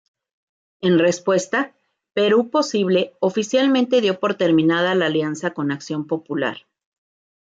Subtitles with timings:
[0.81, 1.75] En respuesta,
[2.15, 6.65] Perú Posible oficialmente dio por terminada la alianza con Acción Popular.